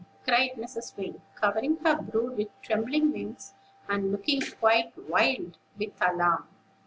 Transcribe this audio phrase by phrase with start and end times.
[0.25, 0.97] cried Mrs.
[0.97, 3.53] Wing, covering her brood with trembling wings,
[3.87, 6.47] and looking quite wild with alarm.